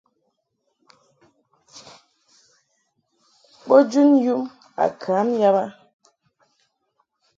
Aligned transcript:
Bo 3.67 3.77
jun 3.91 4.11
yum 4.25 4.43
a 4.83 4.85
kam 5.01 5.27
yab 5.41 5.55
a. 5.63 5.65